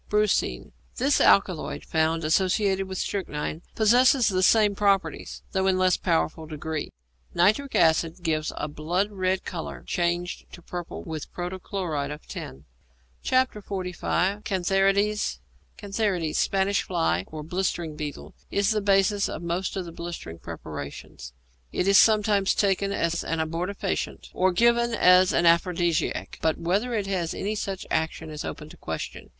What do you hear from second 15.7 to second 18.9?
=Cantharides.= Spanish fly, or blistering beetle, is the